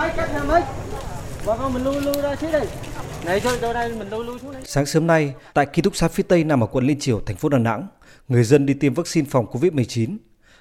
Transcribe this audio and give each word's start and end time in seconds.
mấy, 0.00 0.10
cách 0.16 0.30
mấy. 0.48 0.62
Bà 1.46 1.56
con 1.56 1.74
mình 1.74 1.84
lưu 1.84 2.00
lưu 2.00 2.14
ra 2.22 2.36
đây. 2.52 2.66
Này 3.24 3.40
thôi, 3.40 3.58
mình 3.98 4.10
lưu 4.10 4.22
lưu 4.22 4.38
xuống 4.38 4.52
đây. 4.52 4.62
Sáng 4.64 4.86
sớm 4.86 5.06
nay, 5.06 5.34
tại 5.54 5.66
ký 5.66 5.82
túc 5.82 5.96
xá 5.96 6.08
phía 6.08 6.22
Tây 6.22 6.44
nằm 6.44 6.62
ở 6.62 6.66
quận 6.66 6.86
Liên 6.86 7.00
Triểu, 7.00 7.20
thành 7.26 7.36
phố 7.36 7.48
Đà 7.48 7.58
Nẵng, 7.58 7.86
người 8.28 8.44
dân 8.44 8.66
đi 8.66 8.74
tiêm 8.74 8.94
vaccine 8.94 9.28
phòng 9.30 9.46
Covid-19. 9.52 10.16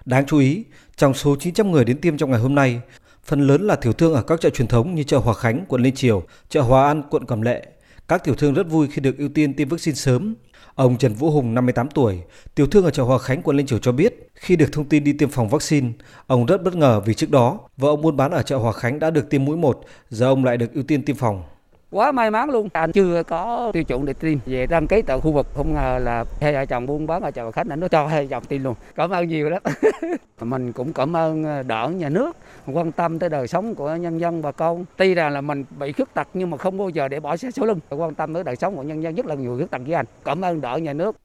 Đáng 0.05 0.25
chú 0.25 0.39
ý, 0.39 0.63
trong 0.97 1.13
số 1.13 1.35
900 1.39 1.71
người 1.71 1.85
đến 1.85 2.01
tiêm 2.01 2.17
trong 2.17 2.31
ngày 2.31 2.39
hôm 2.39 2.55
nay, 2.55 2.81
phần 3.23 3.47
lớn 3.47 3.67
là 3.67 3.75
tiểu 3.75 3.93
thương 3.93 4.13
ở 4.13 4.21
các 4.21 4.41
chợ 4.41 4.49
truyền 4.49 4.67
thống 4.67 4.95
như 4.95 5.03
chợ 5.03 5.17
Hòa 5.17 5.33
Khánh, 5.33 5.65
quận 5.67 5.81
Liên 5.81 5.95
Triểu, 5.95 6.23
chợ 6.49 6.61
Hòa 6.61 6.87
An, 6.87 7.03
quận 7.09 7.25
Cẩm 7.25 7.41
Lệ. 7.41 7.65
Các 8.09 8.23
tiểu 8.23 8.35
thương 8.35 8.53
rất 8.53 8.69
vui 8.69 8.87
khi 8.87 9.01
được 9.01 9.17
ưu 9.17 9.29
tiên 9.29 9.53
tiêm 9.53 9.69
vaccine 9.69 9.95
sớm. 9.95 10.35
Ông 10.75 10.97
Trần 10.97 11.13
Vũ 11.13 11.31
Hùng, 11.31 11.53
58 11.53 11.89
tuổi, 11.89 12.19
tiểu 12.55 12.67
thương 12.67 12.85
ở 12.85 12.91
chợ 12.91 13.03
Hòa 13.03 13.17
Khánh, 13.17 13.41
quận 13.41 13.57
Liên 13.57 13.65
Triểu 13.65 13.79
cho 13.79 13.91
biết, 13.91 14.29
khi 14.35 14.55
được 14.55 14.71
thông 14.71 14.89
tin 14.89 15.03
đi 15.03 15.13
tiêm 15.13 15.29
phòng 15.29 15.49
vaccine, 15.49 15.89
ông 16.27 16.45
rất 16.45 16.63
bất 16.63 16.75
ngờ 16.75 17.01
vì 17.05 17.13
trước 17.13 17.29
đó, 17.29 17.59
vợ 17.77 17.89
ông 17.89 18.01
buôn 18.01 18.17
bán 18.17 18.31
ở 18.31 18.41
chợ 18.41 18.57
Hòa 18.57 18.71
Khánh 18.71 18.99
đã 18.99 19.09
được 19.09 19.29
tiêm 19.29 19.45
mũi 19.45 19.57
1, 19.57 19.81
giờ 20.09 20.25
ông 20.25 20.45
lại 20.45 20.57
được 20.57 20.73
ưu 20.73 20.83
tiên 20.83 21.05
tiêm 21.05 21.15
phòng 21.15 21.43
quá 21.91 22.11
may 22.11 22.31
mắn 22.31 22.49
luôn. 22.49 22.69
Anh 22.73 22.91
chưa 22.91 23.23
có 23.23 23.71
tiêu 23.73 23.83
chuẩn 23.83 24.05
để 24.05 24.13
tiêm 24.13 24.37
về 24.45 24.65
đăng 24.65 24.87
ký 24.87 25.01
tại 25.01 25.19
khu 25.19 25.31
vực 25.31 25.47
không 25.55 25.73
ngờ 25.73 25.99
là 26.03 26.25
hai 26.41 26.53
vợ 26.53 26.65
chồng 26.65 26.85
buôn 26.85 27.07
bán 27.07 27.21
ở 27.21 27.31
chợ 27.31 27.51
khách 27.51 27.67
nó 27.67 27.87
cho 27.87 28.07
hai 28.07 28.25
vợ 28.25 28.29
chồng 28.29 28.45
tiêm 28.45 28.63
luôn. 28.63 28.75
Cảm 28.95 29.09
ơn 29.09 29.27
nhiều 29.27 29.49
lắm. 29.49 29.63
Mình 30.41 30.73
cũng 30.73 30.93
cảm 30.93 31.15
ơn 31.15 31.43
ờ, 31.43 31.63
đảng 31.63 31.97
nhà 31.97 32.09
nước 32.09 32.37
quan 32.65 32.91
tâm 32.91 33.19
tới 33.19 33.29
đời 33.29 33.47
sống 33.47 33.75
của 33.75 33.95
nhân 33.95 34.19
dân 34.19 34.41
bà 34.41 34.51
con. 34.51 34.85
Tuy 34.97 35.13
rằng 35.13 35.33
là 35.33 35.41
mình 35.41 35.65
bị 35.79 35.91
khuyết 35.91 36.13
tật 36.13 36.27
nhưng 36.33 36.49
mà 36.49 36.57
không 36.57 36.77
bao 36.77 36.89
giờ 36.89 37.07
để 37.07 37.19
bỏ 37.19 37.37
xe 37.37 37.51
số 37.51 37.65
lưng. 37.65 37.79
Quan 37.89 38.15
tâm 38.15 38.33
tới 38.33 38.43
đời 38.43 38.55
sống 38.55 38.75
của 38.75 38.83
nhân 38.83 39.03
dân 39.03 39.15
nhất 39.15 39.25
là 39.25 39.35
người 39.35 39.57
khuyết 39.57 39.71
tật 39.71 39.81
với 39.85 39.93
anh. 39.93 40.05
Cảm 40.25 40.41
ơn 40.41 40.61
đảng 40.61 40.83
nhà 40.83 40.93
nước. 40.93 41.15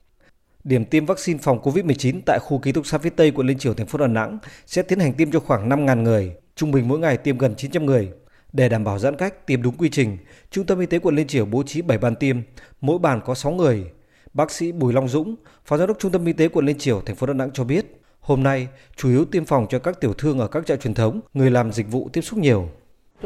Điểm 0.65 0.85
tiêm 0.85 1.07
vaccine 1.07 1.39
phòng 1.43 1.59
COVID-19 1.63 2.21
tại 2.27 2.39
khu 2.43 2.59
ký 2.59 2.73
túc 2.73 2.87
xá 2.87 2.99
phía 2.99 3.11
Tây 3.11 3.33
quận 3.35 3.47
Liên 3.47 3.59
Triểu, 3.59 3.75
thành 3.75 3.87
phố 3.87 3.99
Đà 3.99 4.07
Nẵng 4.07 4.39
sẽ 4.67 4.83
tiến 4.83 4.99
hành 4.99 5.13
tiêm 5.13 5.31
cho 5.31 5.41
khoảng 5.41 5.69
5.000 5.69 6.03
người, 6.03 6.35
trung 6.57 6.71
bình 6.71 6.89
mỗi 6.89 6.99
ngày 6.99 7.17
tiêm 7.17 7.39
gần 7.39 7.55
900 7.55 7.87
người. 7.87 8.13
Để 8.55 8.69
đảm 8.69 8.85
bảo 8.85 8.99
giãn 8.99 9.17
cách, 9.17 9.47
tiêm 9.47 9.63
đúng 9.63 9.77
quy 9.77 9.89
trình, 9.89 10.17
Trung 10.51 10.67
tâm 10.67 10.81
Y 10.81 10.87
tế 10.87 10.99
quận 10.99 11.17
Liên 11.17 11.27
Triểu 11.27 11.45
bố 11.45 11.63
trí 11.63 11.83
7 11.83 11.99
bàn 11.99 12.17
tiêm, 12.17 12.37
mỗi 12.81 12.99
bàn 12.99 13.21
có 13.25 13.35
6 13.35 13.53
người. 13.53 13.85
Bác 14.35 14.51
sĩ 14.51 14.73
Bùi 14.73 14.93
Long 14.93 15.09
Dũng, 15.09 15.35
Phó 15.65 15.77
Giám 15.77 15.89
đốc 15.89 15.99
Trung 15.99 16.13
tâm 16.13 16.25
Y 16.25 16.33
tế 16.33 16.49
quận 16.49 16.67
Liên 16.67 16.79
Triểu, 16.79 17.01
thành 17.07 17.17
phố 17.17 17.27
Đà 17.27 17.35
Nẵng 17.35 17.51
cho 17.53 17.65
biết, 17.65 18.01
hôm 18.21 18.43
nay 18.43 18.69
chủ 18.97 19.09
yếu 19.09 19.25
tiêm 19.25 19.45
phòng 19.45 19.67
cho 19.71 19.79
các 19.79 20.01
tiểu 20.01 20.13
thương 20.13 20.39
ở 20.39 20.47
các 20.47 20.67
chợ 20.67 20.77
truyền 20.77 20.95
thống, 20.95 21.21
người 21.35 21.51
làm 21.51 21.73
dịch 21.73 21.91
vụ 21.91 22.09
tiếp 22.13 22.21
xúc 22.21 22.39
nhiều. 22.39 22.69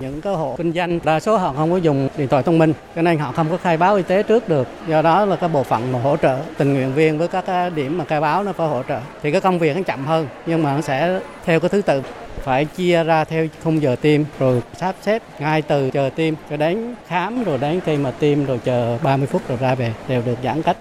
Những 0.00 0.20
cái 0.20 0.34
hộ 0.34 0.54
kinh 0.58 0.72
doanh 0.72 0.98
đa 1.04 1.20
số 1.20 1.36
họ 1.36 1.52
không 1.56 1.70
có 1.70 1.77
dùng 1.77 2.08
điện 2.16 2.28
thoại 2.28 2.42
thông 2.42 2.58
minh, 2.58 2.72
cho 2.96 3.02
nên 3.02 3.18
họ 3.18 3.32
không 3.32 3.50
có 3.50 3.56
khai 3.56 3.77
báo 3.77 3.94
y 3.94 4.02
tế 4.02 4.22
trước 4.22 4.48
được. 4.48 4.68
Do 4.88 5.02
đó 5.02 5.24
là 5.24 5.36
cái 5.36 5.48
bộ 5.48 5.62
phận 5.62 5.92
mà 5.92 6.00
hỗ 6.00 6.16
trợ 6.16 6.38
tình 6.58 6.74
nguyện 6.74 6.94
viên 6.94 7.18
với 7.18 7.28
các 7.28 7.44
cái 7.46 7.70
điểm 7.70 7.98
mà 7.98 8.04
khai 8.04 8.20
báo 8.20 8.42
nó 8.42 8.52
phải 8.52 8.69
hỗ 8.69 8.82
trợ. 8.82 9.00
Thì 9.22 9.32
cái 9.32 9.41
công 9.41 9.58
việc 9.58 9.76
nó 9.76 9.82
chậm 9.82 10.04
hơn, 10.04 10.26
nhưng 10.46 10.62
mà 10.62 10.74
nó 10.74 10.80
sẽ 10.80 11.20
theo 11.44 11.60
cái 11.60 11.69
thứ 11.69 11.82
tự 11.82 12.02
phải 12.42 12.64
chia 12.64 13.04
ra 13.04 13.24
theo 13.24 13.46
khung 13.64 13.82
giờ 13.82 13.96
tiêm 14.00 14.22
rồi 14.38 14.62
sắp 14.76 14.94
xếp 15.02 15.22
ngay 15.41 15.62
từ 15.62 15.91
chờ 15.91 16.10
tiêm 16.16 16.34
cho 16.50 16.56
đến 16.56 16.94
khám 17.06 17.44
rồi 17.44 17.58
đến 17.58 17.80
khi 17.84 17.96
mà 17.96 18.10
tiêm 18.10 18.44
rồi 18.44 18.60
chờ 18.64 18.98
30 19.02 19.26
phút 19.26 19.48
rồi 19.48 19.58
ra 19.60 19.74
về 19.74 19.92
đều 20.08 20.22
được 20.26 20.36
giãn 20.44 20.62
cách. 20.62 20.76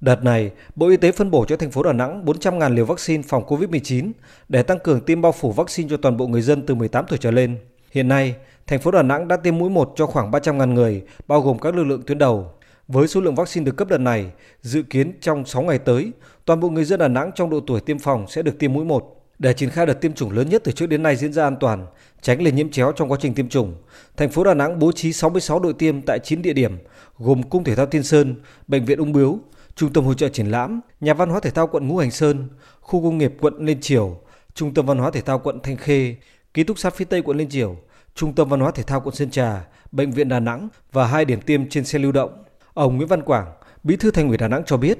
Đợt 0.00 0.24
này, 0.24 0.50
Bộ 0.74 0.88
Y 0.88 0.96
tế 0.96 1.12
phân 1.12 1.30
bổ 1.30 1.44
cho 1.44 1.56
thành 1.56 1.70
phố 1.70 1.82
Đà 1.82 1.92
Nẵng 1.92 2.24
400.000 2.24 2.74
liều 2.74 2.84
vaccine 2.84 3.22
phòng 3.28 3.44
COVID-19 3.46 4.12
để 4.48 4.62
tăng 4.62 4.78
cường 4.78 5.00
tiêm 5.00 5.22
bao 5.22 5.32
phủ 5.32 5.52
vaccine 5.52 5.88
cho 5.90 5.96
toàn 5.96 6.16
bộ 6.16 6.26
người 6.26 6.42
dân 6.42 6.66
từ 6.66 6.74
18 6.74 7.04
tuổi 7.08 7.18
trở 7.18 7.30
lên. 7.30 7.56
Hiện 7.90 8.08
nay, 8.08 8.34
thành 8.66 8.78
phố 8.80 8.90
Đà 8.90 9.02
Nẵng 9.02 9.28
đã 9.28 9.36
tiêm 9.36 9.58
mũi 9.58 9.70
1 9.70 9.92
cho 9.96 10.06
khoảng 10.06 10.30
300.000 10.30 10.72
người, 10.72 11.02
bao 11.28 11.40
gồm 11.40 11.58
các 11.58 11.74
lực 11.74 11.84
lượng 11.84 12.02
tuyến 12.02 12.18
đầu. 12.18 12.52
Với 12.88 13.08
số 13.08 13.20
lượng 13.20 13.34
vaccine 13.34 13.64
được 13.64 13.76
cấp 13.76 13.88
đợt 13.88 13.98
này, 13.98 14.26
dự 14.62 14.82
kiến 14.82 15.12
trong 15.20 15.46
6 15.46 15.62
ngày 15.62 15.78
tới, 15.78 16.12
toàn 16.44 16.60
bộ 16.60 16.70
người 16.70 16.84
dân 16.84 17.00
Đà 17.00 17.08
Nẵng 17.08 17.30
trong 17.34 17.50
độ 17.50 17.60
tuổi 17.66 17.80
tiêm 17.80 17.98
phòng 17.98 18.26
sẽ 18.28 18.42
được 18.42 18.58
tiêm 18.58 18.72
mũi 18.72 18.84
1. 18.84 19.14
Để 19.38 19.52
triển 19.52 19.70
khai 19.70 19.86
đợt 19.86 19.94
tiêm 19.94 20.12
chủng 20.12 20.30
lớn 20.30 20.48
nhất 20.48 20.62
từ 20.64 20.72
trước 20.72 20.86
đến 20.86 21.02
nay 21.02 21.16
diễn 21.16 21.32
ra 21.32 21.44
an 21.44 21.56
toàn, 21.60 21.86
tránh 22.22 22.42
lây 22.42 22.52
nhiễm 22.52 22.70
chéo 22.70 22.92
trong 22.92 23.10
quá 23.10 23.18
trình 23.20 23.34
tiêm 23.34 23.48
chủng, 23.48 23.74
thành 24.16 24.30
phố 24.30 24.44
Đà 24.44 24.54
Nẵng 24.54 24.78
bố 24.78 24.92
trí 24.92 25.12
66 25.12 25.60
đội 25.60 25.72
tiêm 25.72 26.00
tại 26.02 26.18
9 26.24 26.42
địa 26.42 26.52
điểm, 26.52 26.78
gồm 27.18 27.42
Cung 27.42 27.64
thể 27.64 27.74
thao 27.74 27.86
Tiên 27.86 28.02
Sơn, 28.02 28.34
Bệnh 28.68 28.84
viện 28.84 28.98
Ung 28.98 29.12
Biếu, 29.12 29.38
Trung 29.74 29.92
tâm 29.92 30.04
hội 30.04 30.14
trợ 30.14 30.28
triển 30.28 30.46
lãm, 30.46 30.80
Nhà 31.00 31.14
văn 31.14 31.28
hóa 31.28 31.40
thể 31.40 31.50
thao 31.50 31.66
quận 31.66 31.88
Ngũ 31.88 31.96
Hành 31.96 32.10
Sơn, 32.10 32.48
Khu 32.80 33.02
công 33.02 33.18
nghiệp 33.18 33.34
quận 33.40 33.54
Liên 33.66 33.80
Triều, 33.80 34.20
Trung 34.54 34.74
tâm 34.74 34.86
văn 34.86 34.98
hóa 34.98 35.10
thể 35.10 35.20
thao 35.20 35.38
quận 35.38 35.60
Thanh 35.62 35.76
Khê, 35.76 36.14
Ký 36.58 36.64
túc 36.64 36.78
xá 36.78 36.90
phía 36.90 37.04
Tây 37.04 37.22
quận 37.22 37.36
Liên 37.36 37.48
Triểu, 37.48 37.76
Trung 38.14 38.34
tâm 38.34 38.48
văn 38.48 38.60
hóa 38.60 38.70
thể 38.70 38.82
thao 38.82 39.00
quận 39.00 39.14
Sơn 39.14 39.30
Trà, 39.30 39.64
Bệnh 39.92 40.10
viện 40.10 40.28
Đà 40.28 40.40
Nẵng 40.40 40.68
và 40.92 41.06
hai 41.06 41.24
điểm 41.24 41.40
tiêm 41.40 41.68
trên 41.68 41.84
xe 41.84 41.98
lưu 41.98 42.12
động. 42.12 42.44
Ông 42.74 42.96
Nguyễn 42.96 43.08
Văn 43.08 43.22
Quảng, 43.22 43.46
Bí 43.82 43.96
thư 43.96 44.10
Thành 44.10 44.28
ủy 44.28 44.36
Đà 44.36 44.48
Nẵng 44.48 44.64
cho 44.64 44.76
biết, 44.76 44.98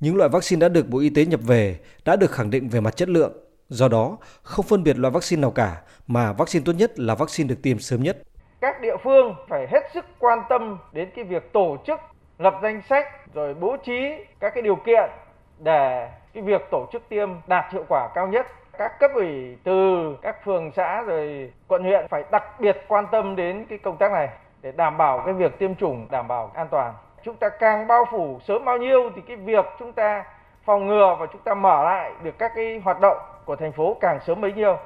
những 0.00 0.16
loại 0.16 0.28
vaccine 0.28 0.60
đã 0.60 0.68
được 0.68 0.88
Bộ 0.88 0.98
Y 0.98 1.10
tế 1.10 1.24
nhập 1.24 1.40
về 1.42 1.78
đã 2.04 2.16
được 2.16 2.30
khẳng 2.30 2.50
định 2.50 2.68
về 2.68 2.80
mặt 2.80 2.96
chất 2.96 3.08
lượng. 3.08 3.32
Do 3.68 3.88
đó, 3.88 4.16
không 4.42 4.66
phân 4.66 4.82
biệt 4.82 4.98
loại 4.98 5.10
vaccine 5.10 5.40
nào 5.40 5.50
cả, 5.50 5.82
mà 6.06 6.32
vaccine 6.32 6.62
tốt 6.64 6.72
nhất 6.72 6.98
là 6.98 7.14
vaccine 7.14 7.48
được 7.48 7.62
tiêm 7.62 7.78
sớm 7.78 8.02
nhất. 8.02 8.18
Các 8.60 8.80
địa 8.82 8.96
phương 9.04 9.34
phải 9.48 9.66
hết 9.70 9.80
sức 9.94 10.04
quan 10.18 10.38
tâm 10.48 10.78
đến 10.92 11.08
cái 11.16 11.24
việc 11.24 11.52
tổ 11.52 11.76
chức 11.86 12.00
lập 12.38 12.54
danh 12.62 12.82
sách 12.88 13.34
rồi 13.34 13.54
bố 13.54 13.76
trí 13.84 14.00
các 14.40 14.52
cái 14.54 14.62
điều 14.62 14.76
kiện 14.76 15.10
để 15.58 16.08
cái 16.34 16.42
việc 16.42 16.60
tổ 16.70 16.88
chức 16.92 17.02
tiêm 17.08 17.28
đạt 17.46 17.72
hiệu 17.72 17.84
quả 17.88 18.08
cao 18.14 18.28
nhất 18.28 18.46
các 18.78 18.98
cấp 18.98 19.10
ủy 19.14 19.56
từ 19.64 20.16
các 20.22 20.44
phường 20.44 20.70
xã 20.72 21.02
rồi 21.02 21.52
quận 21.68 21.82
huyện 21.82 22.08
phải 22.08 22.24
đặc 22.30 22.60
biệt 22.60 22.84
quan 22.88 23.06
tâm 23.10 23.36
đến 23.36 23.66
cái 23.68 23.78
công 23.78 23.96
tác 23.96 24.12
này 24.12 24.28
để 24.62 24.72
đảm 24.72 24.96
bảo 24.96 25.22
cái 25.24 25.34
việc 25.34 25.58
tiêm 25.58 25.74
chủng, 25.74 26.06
đảm 26.10 26.28
bảo 26.28 26.50
an 26.54 26.68
toàn. 26.70 26.94
Chúng 27.22 27.36
ta 27.36 27.48
càng 27.48 27.86
bao 27.86 28.04
phủ 28.10 28.38
sớm 28.44 28.64
bao 28.64 28.78
nhiêu 28.78 29.10
thì 29.16 29.20
cái 29.20 29.36
việc 29.36 29.64
chúng 29.78 29.92
ta 29.92 30.24
phòng 30.64 30.86
ngừa 30.86 31.16
và 31.20 31.26
chúng 31.32 31.40
ta 31.40 31.54
mở 31.54 31.84
lại 31.84 32.12
được 32.22 32.38
các 32.38 32.52
cái 32.54 32.80
hoạt 32.84 33.00
động 33.00 33.18
của 33.44 33.56
thành 33.56 33.72
phố 33.72 33.96
càng 34.00 34.20
sớm 34.20 34.40
bấy 34.40 34.52
nhiêu. 34.52 34.76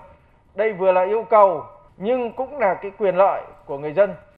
Đây 0.55 0.73
vừa 0.73 0.93
là 0.93 1.03
yêu 1.03 1.23
cầu, 1.31 1.65
nhưng 1.97 2.33
cũng 2.33 2.59
là 2.59 2.75
cái 2.75 2.91
quyền 2.99 3.17
lợi 3.17 3.43
của 3.67 3.79
người 3.79 3.93
dân. 3.93 4.15